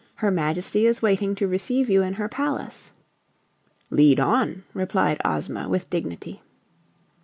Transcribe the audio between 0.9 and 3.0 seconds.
waiting to receive you in her palace."